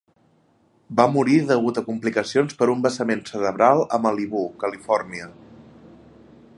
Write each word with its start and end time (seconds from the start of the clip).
Va 0.99 1.03
morir 1.15 1.35
degut 1.51 1.79
a 1.81 1.83
complicacions 1.89 2.57
per 2.61 2.69
un 2.77 2.81
vessament 2.87 3.21
cerebral 3.33 3.85
a 3.99 4.01
Malibú, 4.07 4.43
Califòrnia. 4.65 5.33